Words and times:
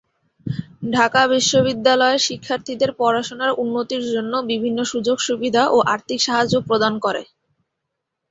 ঢাকা 0.91 1.21
বিশ্ববিদ্যালয়ের 1.27 2.21
শিক্ষার্থীদের 2.21 2.91
পড়াশোনার 2.99 3.51
উন্নতির 3.55 4.03
জন্য 4.11 4.33
বিভিন্ন 4.51 4.79
সুযোগ-সুবিধা 4.91 5.63
ও 5.67 5.87
আর্থিক 5.93 6.19
সাহায্য 6.21 6.55
প্রদান 6.67 6.93
করে। 7.05 7.23